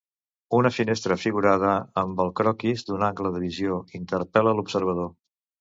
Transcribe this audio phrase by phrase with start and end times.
[0.59, 5.17] Una finestra figurada amb el croquis d'un angle de visió interpel·la l'observador.